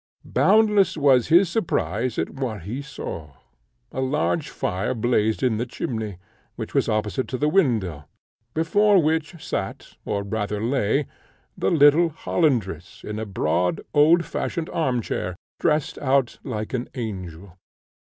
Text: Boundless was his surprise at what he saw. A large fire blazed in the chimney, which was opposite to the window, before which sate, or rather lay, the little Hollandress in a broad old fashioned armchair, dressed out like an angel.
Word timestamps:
Boundless 0.25 0.97
was 0.97 1.27
his 1.27 1.47
surprise 1.47 2.17
at 2.17 2.31
what 2.31 2.63
he 2.63 2.81
saw. 2.81 3.33
A 3.91 4.01
large 4.01 4.49
fire 4.49 4.95
blazed 4.95 5.43
in 5.43 5.57
the 5.57 5.65
chimney, 5.67 6.17
which 6.55 6.73
was 6.73 6.89
opposite 6.89 7.27
to 7.27 7.37
the 7.37 7.47
window, 7.47 8.05
before 8.55 8.99
which 8.99 9.35
sate, 9.45 9.97
or 10.03 10.23
rather 10.23 10.59
lay, 10.59 11.05
the 11.55 11.69
little 11.69 12.09
Hollandress 12.09 13.03
in 13.03 13.19
a 13.19 13.27
broad 13.27 13.79
old 13.93 14.25
fashioned 14.25 14.71
armchair, 14.71 15.35
dressed 15.59 15.99
out 15.99 16.39
like 16.43 16.73
an 16.73 16.89
angel. 16.95 17.59